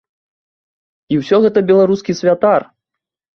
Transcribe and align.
І 1.15 1.19
ўсё 1.21 1.37
гэта 1.43 1.59
беларускі 1.69 2.17
святар! 2.21 2.61